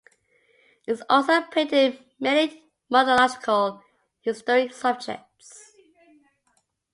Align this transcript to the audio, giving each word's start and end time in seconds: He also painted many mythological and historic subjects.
He 0.81 0.95
also 1.11 1.43
painted 1.43 2.03
many 2.19 2.63
mythological 2.89 3.65
and 3.73 3.79
historic 4.23 4.73
subjects. 4.73 5.73